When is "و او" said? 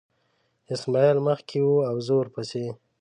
1.63-1.95